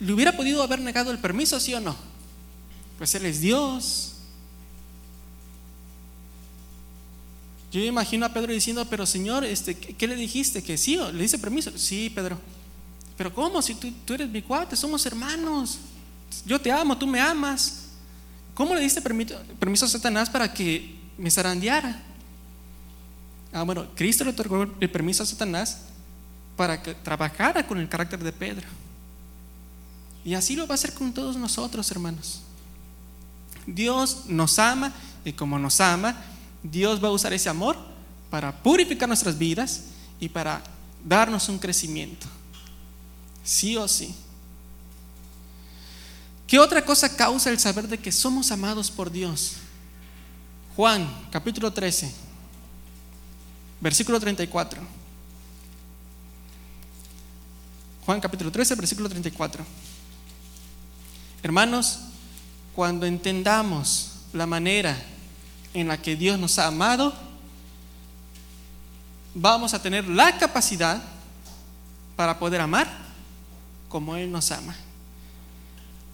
[0.00, 1.94] le hubiera podido haber negado el permiso, sí o no?
[2.96, 4.13] Pues Él es Dios,
[7.74, 10.62] Yo imagino a Pedro diciendo, pero Señor, este, ¿qué le dijiste?
[10.62, 11.76] Que sí, le dice permiso.
[11.76, 12.38] Sí, Pedro.
[13.16, 13.60] Pero ¿cómo?
[13.62, 15.78] Si tú, eres mi cuate, somos hermanos.
[16.46, 17.86] Yo te amo, tú me amas.
[18.54, 22.00] ¿Cómo le diste permiso, a Satanás para que me zarandeara?
[23.52, 25.80] Ah, bueno, Cristo le otorgó el permiso a Satanás
[26.56, 28.68] para que trabajara con el carácter de Pedro.
[30.24, 32.40] Y así lo va a hacer con todos nosotros, hermanos.
[33.66, 34.92] Dios nos ama
[35.24, 36.16] y como nos ama,
[36.64, 37.76] Dios va a usar ese amor
[38.30, 39.84] para purificar nuestras vidas
[40.18, 40.62] y para
[41.04, 42.26] darnos un crecimiento.
[43.44, 44.14] Sí o sí.
[46.46, 49.56] ¿Qué otra cosa causa el saber de que somos amados por Dios?
[50.74, 52.12] Juan, capítulo 13,
[53.80, 54.80] versículo 34.
[58.06, 59.64] Juan capítulo 13, versículo 34.
[61.42, 62.00] Hermanos,
[62.74, 64.96] cuando entendamos la manera
[65.74, 67.12] en la que Dios nos ha amado,
[69.34, 71.02] vamos a tener la capacidad
[72.16, 72.88] para poder amar
[73.88, 74.74] como Él nos ama.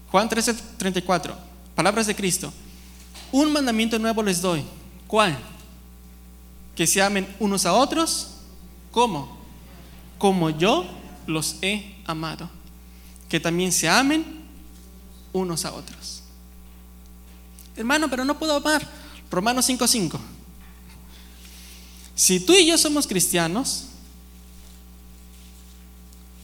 [0.09, 1.37] Juan 13, 34,
[1.75, 2.51] palabras de Cristo.
[3.31, 4.63] Un mandamiento nuevo les doy.
[5.07, 5.37] ¿Cuál?
[6.75, 8.31] Que se amen unos a otros.
[8.91, 9.37] ¿Cómo?
[10.17, 10.85] Como yo
[11.27, 12.49] los he amado.
[13.29, 14.25] Que también se amen
[15.31, 16.23] unos a otros.
[17.75, 19.00] Hermano, pero no puedo amar
[19.31, 20.19] Romanos 5:5.
[22.15, 23.85] Si tú y yo somos cristianos,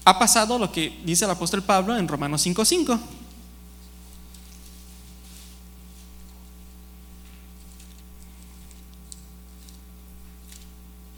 [0.06, 2.98] ha pasado lo que dice el apóstol Pablo en Romanos 5:5.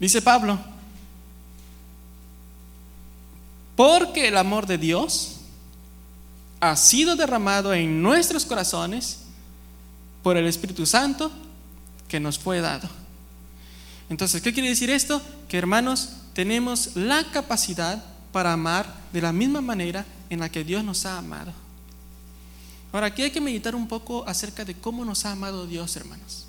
[0.00, 0.58] Dice Pablo,
[3.76, 5.36] porque el amor de Dios
[6.58, 9.20] ha sido derramado en nuestros corazones
[10.22, 11.30] por el Espíritu Santo
[12.10, 12.88] que nos fue dado.
[14.10, 15.22] Entonces, ¿qué quiere decir esto?
[15.48, 20.84] Que hermanos, tenemos la capacidad para amar de la misma manera en la que Dios
[20.84, 21.52] nos ha amado.
[22.92, 26.46] Ahora, aquí hay que meditar un poco acerca de cómo nos ha amado Dios, hermanos.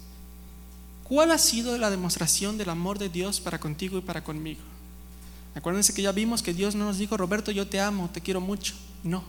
[1.04, 4.62] ¿Cuál ha sido la demostración del amor de Dios para contigo y para conmigo?
[5.54, 8.42] Acuérdense que ya vimos que Dios no nos dijo, Roberto, yo te amo, te quiero
[8.42, 8.74] mucho.
[9.04, 9.24] No.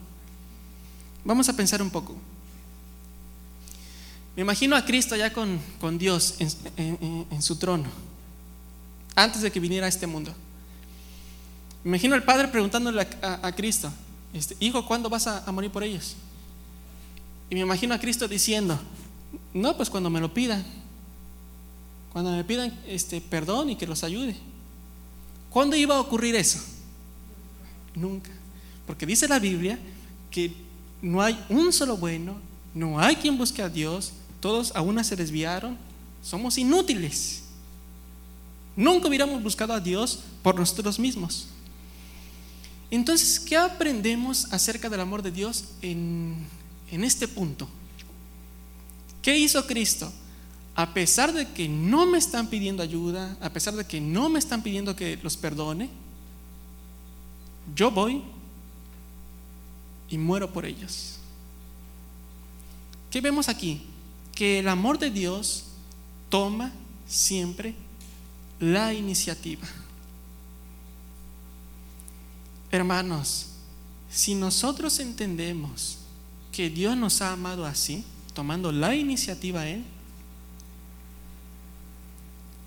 [1.24, 2.16] Vamos a pensar un poco.
[4.34, 7.84] Me imagino a Cristo ya con, con Dios en, su trono,
[9.14, 10.32] antes de que viniera a este mundo.
[11.84, 13.92] Me imagino al Padre preguntándole a, Cristo,
[14.32, 16.16] este, Hijo, ¿cuándo vas a, a, morir por ellos?
[17.50, 18.78] Y me imagino a Cristo diciendo,
[19.52, 20.64] no, pues cuando me lo pidan,
[22.12, 24.36] cuando me pidan este, perdón y que los ayude.
[25.48, 26.58] ¿Cuándo iba a ocurrir eso?
[27.94, 28.30] Nunca.
[28.86, 29.78] Porque dice la Biblia
[30.30, 30.52] que
[31.00, 32.36] no hay un solo bueno,
[32.74, 34.12] no hay quien busque a Dios,
[34.42, 35.78] todos a una se desviaron,
[36.20, 37.44] somos inútiles.
[38.74, 41.46] Nunca hubiéramos buscado a Dios por nosotros mismos.
[42.90, 46.44] Entonces, ¿qué aprendemos acerca del amor de Dios en,
[46.90, 47.68] en este punto?
[49.22, 50.12] ¿Qué hizo Cristo?
[50.74, 54.40] A pesar de que no me están pidiendo ayuda, a pesar de que no me
[54.40, 55.88] están pidiendo que los perdone,
[57.76, 58.22] yo voy
[60.10, 61.18] y muero por ellos.
[63.08, 63.82] ¿Qué vemos aquí?
[64.34, 65.64] Que el amor de Dios
[66.28, 66.72] toma
[67.06, 67.74] siempre
[68.58, 69.66] la iniciativa.
[72.70, 73.48] Hermanos,
[74.10, 75.98] si nosotros entendemos
[76.52, 79.84] que Dios nos ha amado así, tomando la iniciativa Él,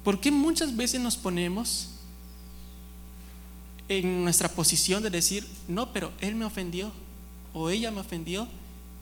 [0.04, 1.90] ¿por qué muchas veces nos ponemos
[3.88, 6.92] en nuestra posición de decir, no, pero Él me ofendió
[7.54, 8.48] o ella me ofendió,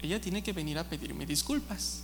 [0.01, 2.03] ella tiene que venir a pedirme disculpas?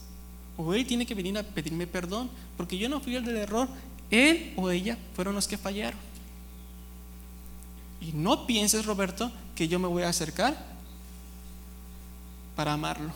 [0.61, 3.69] O él tiene que venir a pedirme perdón, porque yo no fui el del error,
[4.11, 5.97] él o ella fueron los que fallaron.
[8.01, 10.57] Y no pienses, Roberto, que yo me voy a acercar
[12.57, 13.11] para amarlo.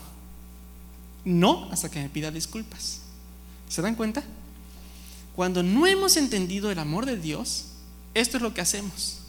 [1.26, 3.02] No hasta que me pida disculpas.
[3.68, 4.24] ¿Se dan cuenta?
[5.36, 7.66] Cuando no hemos entendido el amor de Dios,
[8.14, 9.20] esto es lo que hacemos.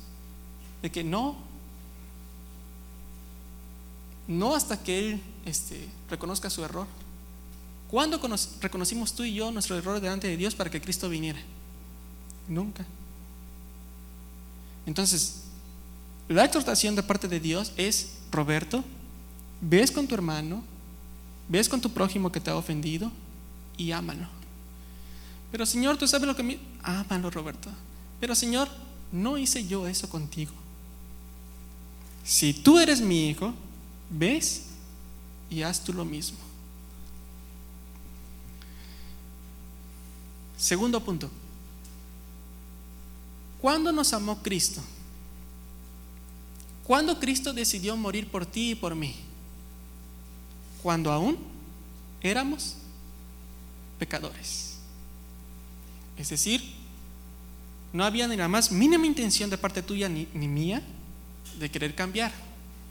[0.83, 1.35] De que no,
[4.29, 6.87] no hasta que Él este, reconozca su error.
[7.91, 8.21] ¿Cuándo
[8.61, 11.39] reconocimos tú y yo nuestro error delante de Dios para que Cristo viniera?
[12.49, 12.85] Nunca.
[14.87, 15.45] Entonces,
[16.29, 18.85] la exhortación de parte de Dios es, Roberto,
[19.61, 20.63] ves con tu hermano,
[21.49, 23.11] ves con tu prójimo que te ha ofendido
[23.77, 24.27] y ámalo.
[25.53, 26.59] Pero Señor, tú sabes lo que me...
[26.83, 27.71] Ámalo, Roberto.
[28.21, 28.69] Pero Señor,
[29.13, 30.53] no hice yo eso contigo.
[32.25, 33.55] Si tú eres mi hijo,
[34.11, 34.65] ves
[35.51, 36.39] y haz tú lo mismo.
[40.57, 41.31] Segundo punto.
[43.61, 44.83] ¿Cuándo nos amó Cristo?
[46.85, 49.15] ¿Cuándo Cristo decidió morir por ti y por mí?
[50.83, 51.39] Cuando aún
[52.21, 52.75] éramos
[53.99, 54.77] pecadores.
[56.19, 56.63] Es decir,
[57.93, 60.83] no había ni la más mínima intención de parte tuya ni, ni mía
[61.59, 62.33] de querer cambiar.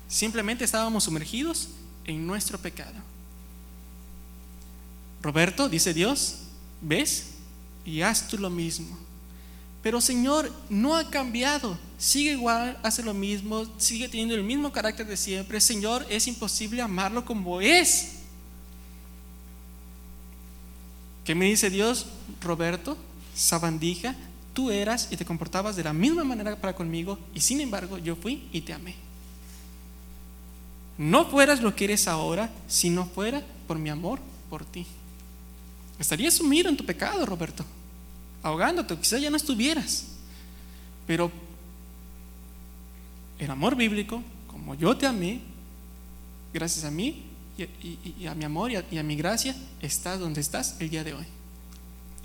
[0.07, 1.69] Simplemente estábamos sumergidos
[2.05, 2.95] en nuestro pecado.
[5.21, 6.39] Roberto, dice Dios,
[6.81, 7.32] ¿ves?
[7.85, 8.97] Y haz tú lo mismo.
[9.81, 15.05] Pero Señor, no ha cambiado, sigue igual, hace lo mismo, sigue teniendo el mismo carácter
[15.05, 15.59] de siempre.
[15.59, 18.19] Señor, es imposible amarlo como es.
[21.25, 22.05] ¿Qué me dice Dios?
[22.41, 22.97] Roberto,
[23.35, 24.15] sabandija,
[24.53, 28.15] tú eras y te comportabas de la misma manera para conmigo y sin embargo yo
[28.15, 28.95] fui y te amé.
[30.97, 34.19] No fueras lo que eres ahora si no fuera por mi amor
[34.49, 34.85] por ti.
[36.03, 37.63] Estarías sumido en tu pecado, Roberto,
[38.43, 40.03] ahogándote, quizás ya no estuvieras.
[41.07, 41.31] Pero
[43.39, 45.39] el amor bíblico, como yo te amé,
[46.53, 47.23] gracias a mí
[47.57, 51.05] y, a mi amor y a, y a, mi gracia, estás donde estás el día
[51.05, 51.25] de hoy.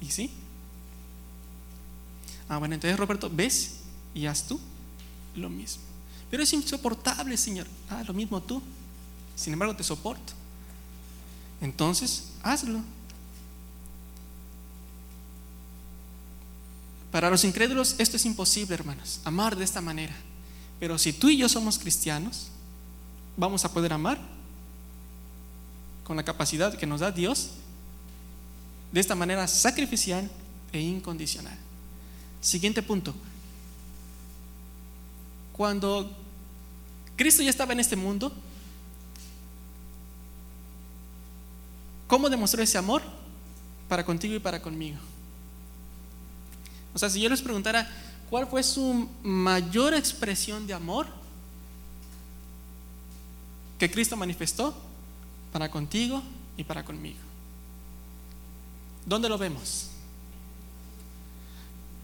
[0.02, 0.32] ¿Y sí?
[2.48, 4.58] Ah, bueno, entonces Roberto, ves y haz tú
[5.36, 5.84] lo mismo.
[6.32, 7.68] Pero es insoportable, Señor.
[7.88, 8.60] Ah, lo mismo tú.
[9.36, 10.32] Sin embargo, te soporto.
[11.60, 12.82] Entonces, hazlo.
[17.10, 20.14] Para los incrédulos esto es imposible, hermanos, amar de esta manera.
[20.78, 22.48] Pero si tú y yo somos cristianos,
[23.36, 24.18] vamos a poder amar
[26.04, 27.50] con la capacidad que nos da Dios
[28.92, 30.30] de esta manera sacrificial
[30.72, 31.56] e incondicional.
[32.40, 33.14] Siguiente punto.
[35.52, 36.10] Cuando
[37.16, 38.32] Cristo ya estaba en este mundo,
[42.06, 43.02] ¿cómo demostró ese amor
[43.88, 44.98] para contigo y para conmigo?
[46.98, 47.88] O sea, si yo les preguntara
[48.28, 51.06] cuál fue su mayor expresión de amor
[53.78, 54.74] que Cristo manifestó
[55.52, 56.20] para contigo
[56.56, 57.20] y para conmigo.
[59.06, 59.90] ¿Dónde lo vemos?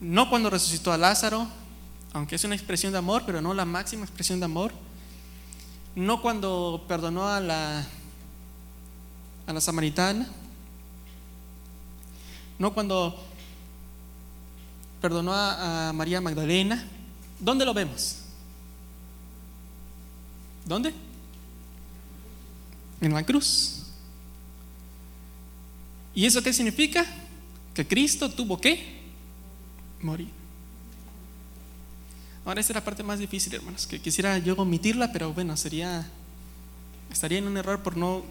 [0.00, 1.48] No cuando resucitó a Lázaro,
[2.12, 4.70] aunque es una expresión de amor, pero no la máxima expresión de amor.
[5.96, 7.84] No cuando perdonó a la,
[9.48, 10.28] a la samaritana.
[12.60, 13.33] No cuando
[15.04, 16.82] perdonó a, María Magdalena.
[17.38, 18.20] ¿Dónde lo vemos?
[20.64, 20.94] ¿Dónde?
[23.02, 23.82] En la cruz.
[26.14, 27.04] ¿Y eso qué significa?
[27.74, 29.02] Que Cristo tuvo que
[30.00, 30.30] morir.
[32.46, 36.08] Ahora esta es la parte más difícil, hermanos, que quisiera yo omitirla, pero bueno, sería,
[37.12, 38.24] estaría en un error por no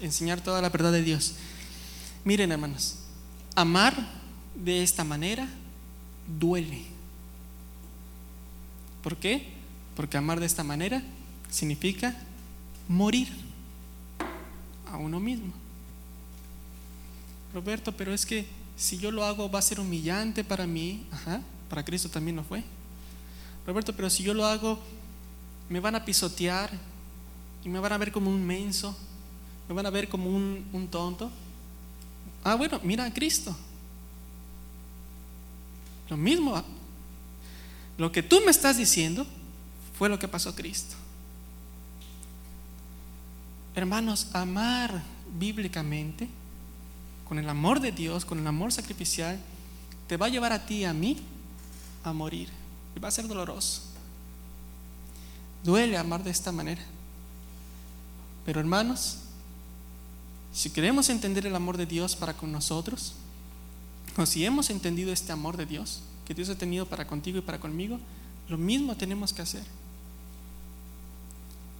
[0.00, 1.34] enseñar toda la verdad de Dios.
[2.24, 2.96] Miren, hermanos,
[3.54, 3.94] amar
[4.54, 5.46] de esta manera
[6.38, 6.82] duele.
[9.02, 9.46] ¿Por qué?
[9.94, 11.02] Porque amar de esta manera
[11.50, 12.16] significa
[12.88, 13.28] morir
[14.90, 15.52] a uno mismo.
[17.54, 18.46] Roberto, pero es que
[18.76, 21.06] si yo lo hago va a ser humillante para mí.
[21.10, 22.62] Ajá, para Cristo también lo fue.
[23.66, 24.78] Roberto, pero si yo lo hago,
[25.68, 26.70] me van a pisotear
[27.64, 28.96] y me van a ver como un menso,
[29.68, 31.30] me van a ver como un, un tonto.
[32.44, 33.56] Ah, bueno, mira a Cristo.
[36.08, 36.62] Lo mismo,
[37.98, 39.26] lo que tú me estás diciendo
[39.98, 40.94] fue lo que pasó Cristo.
[43.74, 45.02] Hermanos, amar
[45.38, 46.28] bíblicamente
[47.28, 49.38] con el amor de Dios, con el amor sacrificial,
[50.06, 51.18] te va a llevar a ti y a mí
[52.04, 52.48] a morir.
[52.94, 53.82] Y va a ser doloroso.
[55.64, 56.82] Duele amar de esta manera.
[58.44, 59.18] Pero hermanos,
[60.52, 63.14] si queremos entender el amor de Dios para con nosotros,
[64.16, 67.42] o si hemos entendido este amor de Dios que Dios ha tenido para contigo y
[67.42, 67.98] para conmigo,
[68.48, 69.62] lo mismo tenemos que hacer.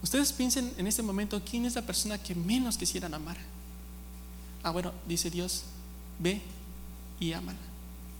[0.01, 3.37] Ustedes piensen en este momento quién es la persona que menos quisieran amar.
[4.63, 5.63] Ah, bueno, dice Dios,
[6.19, 6.41] ve
[7.19, 7.57] y ámala.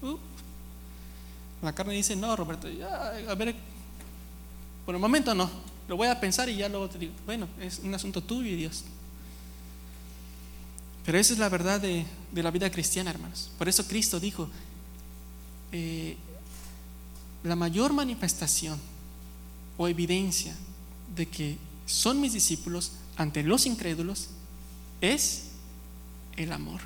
[0.02, 0.18] Uh.
[1.62, 3.56] La carne dice, no, Roberto, a ver,
[4.86, 5.50] por el momento no,
[5.88, 8.56] lo voy a pensar y ya luego te digo, bueno, es un asunto tuyo y
[8.56, 8.84] Dios.
[11.08, 13.50] Pero esa es la verdad de, la vida cristiana, hermanos.
[13.58, 14.50] Por eso Cristo dijo,
[15.72, 16.18] eh,
[17.46, 18.78] la mayor manifestación
[19.78, 20.54] o evidencia
[21.16, 24.28] de que son mis discípulos ante los incrédulos
[25.00, 25.44] es
[26.36, 26.82] el amor.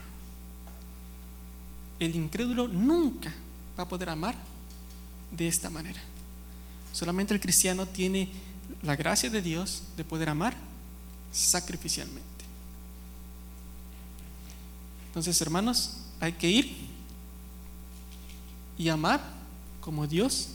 [1.99, 3.34] El incrédulo nunca
[3.76, 4.36] va a poder amar
[5.32, 5.99] de esta manera.
[6.93, 8.30] Solamente el cristiano tiene
[8.84, 10.55] la gracia de Dios de poder amar
[11.32, 12.31] sacrificialmente.
[15.12, 16.74] Entonces, hermanos, hay que ir
[18.78, 19.22] y amar
[19.82, 20.47] como Dios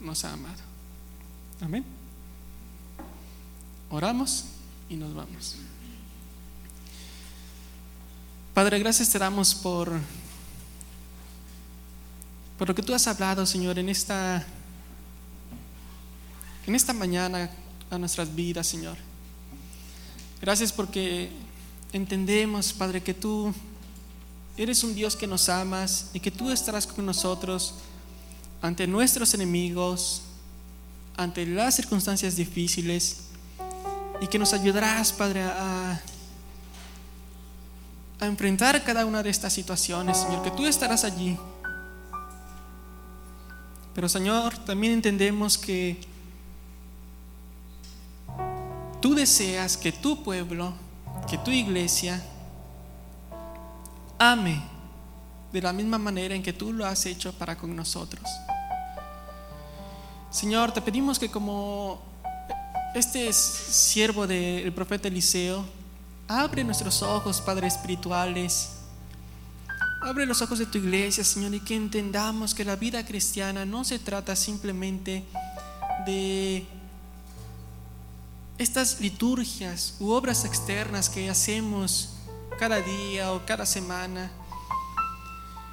[0.00, 0.60] nos ha amado.
[1.60, 1.84] Amén.
[3.90, 4.44] Oramos
[4.88, 5.56] y nos vamos.
[8.54, 9.90] Padre, gracias te damos por,
[12.56, 14.46] por lo que tú has hablado, Señor, en esta,
[16.64, 17.50] en esta mañana
[17.90, 18.96] a nuestras vidas, Señor.
[20.40, 21.30] Gracias porque
[21.92, 23.52] entendemos, Padre, que tú
[24.62, 27.74] eres un Dios que nos amas y que tú estarás con nosotros
[28.62, 30.22] ante nuestros enemigos,
[31.16, 33.22] ante las circunstancias difíciles
[34.20, 36.00] y que nos ayudarás, Padre, a
[38.20, 41.38] a enfrentar cada una de estas situaciones, Señor, que tú estarás allí.
[43.94, 45.98] Pero Señor, también entendemos que
[49.00, 50.74] tú deseas que tu pueblo,
[51.30, 52.22] que tu iglesia,
[54.20, 54.62] ame
[55.52, 58.22] de la misma manera en que tú lo has hecho para con nosotros.
[60.30, 62.00] Señor, te pedimos que como
[62.94, 65.64] este siervo del profeta Eliseo,
[66.32, 68.68] Abre nuestros ojos, Padre, espirituales.
[70.00, 73.82] Abre los ojos de tu iglesia, Señor, y que entendamos que la vida cristiana no
[73.82, 75.24] se trata simplemente
[76.06, 76.64] de
[78.58, 82.10] estas liturgias u obras externas que hacemos
[82.60, 84.30] cada día o cada semana.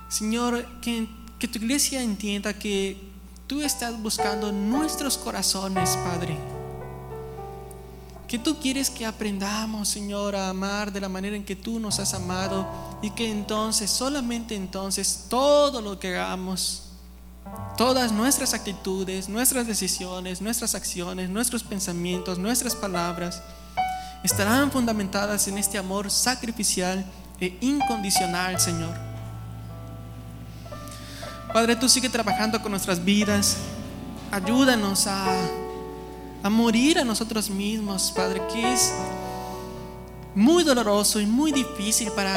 [0.08, 1.06] Señor, que,
[1.38, 2.98] que tu iglesia entienda que
[3.46, 6.38] tú estás buscando nuestros corazones, Padre.
[8.26, 12.00] Que tú quieres que aprendamos, Señor, a amar de la manera en que tú nos
[12.00, 12.66] has amado
[13.02, 16.84] y que entonces, solamente entonces, todo lo que hagamos,
[17.78, 23.42] todas nuestras actitudes, nuestras decisiones, nuestras acciones, nuestros pensamientos, nuestras palabras,
[24.24, 27.06] estarán fundamentadas en este amor sacrificial
[27.40, 28.96] e incondicional, Señor.
[31.54, 33.58] Padre, tú sigue trabajando con nuestras vidas.
[34.32, 35.26] Ayúdanos a,
[36.44, 38.94] a morir a nosotros mismos, Padre, que es
[40.36, 42.36] muy doloroso y muy difícil para,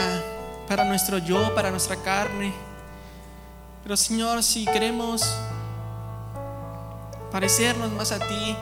[0.67, 2.53] para nuestro yo, para nuestra carne.
[3.83, 5.23] Pero Señor, si queremos
[7.31, 8.57] parecernos más a ti,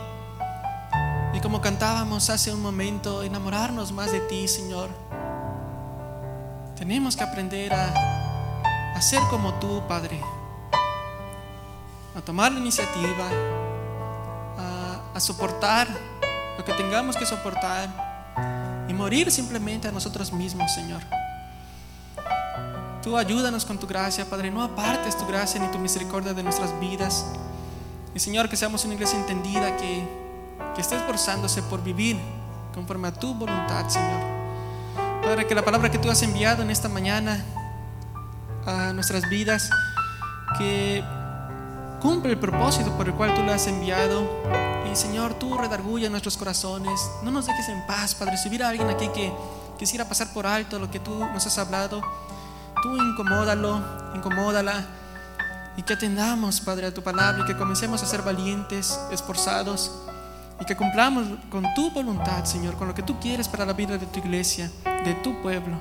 [1.34, 4.88] y como cantábamos hace un momento, enamorarnos más de ti, Señor.
[6.76, 10.20] Tenemos que aprender a, a ser como tú, Padre.
[12.16, 13.28] A tomar la iniciativa,
[14.58, 15.88] a, a soportar
[16.56, 21.02] lo que tengamos que soportar y morir simplemente a nosotros mismos, Señor.
[23.02, 24.50] Tú ayúdanos con tu gracia, Padre.
[24.50, 27.26] No apartes tu gracia ni tu misericordia de nuestras vidas.
[28.14, 30.27] Y Señor, que seamos una iglesia entendida que
[30.78, 32.16] que esté esforzándose por vivir
[32.72, 34.22] conforme a tu voluntad, Señor.
[35.24, 37.44] Padre, que la palabra que tú has enviado en esta mañana
[38.64, 39.70] a nuestras vidas,
[40.56, 41.02] que
[42.00, 44.22] cumple el propósito por el cual tú la has enviado.
[44.88, 47.10] Y Señor, tú redarguya nuestros corazones.
[47.24, 48.36] No nos dejes en paz, Padre.
[48.36, 49.32] Si hubiera alguien aquí que
[49.80, 52.00] quisiera pasar por alto lo que tú nos has hablado,
[52.84, 53.82] tú incomódalo,
[54.14, 54.86] incomódala.
[55.76, 59.90] Y que atendamos, Padre, a tu palabra y que comencemos a ser valientes, esforzados
[60.61, 63.96] y que cumplamos con tu voluntad, Señor, con lo que tú quieres para la vida
[63.96, 64.70] de tu iglesia,
[65.04, 65.76] de tu pueblo.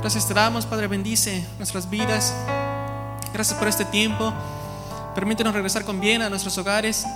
[0.00, 2.34] Gracias te damos, Padre, bendice nuestras vidas.
[3.32, 4.32] Gracias por este tiempo.
[5.14, 7.06] Permítenos regresar con bien a nuestros hogares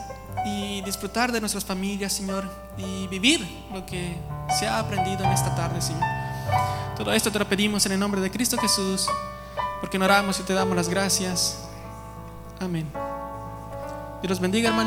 [0.44, 4.16] y disfrutar de nuestras familias, Señor, y vivir lo que
[4.58, 6.04] se ha aprendido en esta tarde, Señor.
[6.96, 9.08] Todo esto te lo pedimos en el nombre de Cristo Jesús,
[9.80, 11.58] porque oramos y te damos las gracias.
[12.60, 12.90] Amén.
[14.22, 14.84] Dios bendiga, hermano.